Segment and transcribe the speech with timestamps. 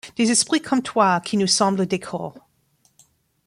[0.15, 2.33] des esprits comme toi qui nous semblent des corps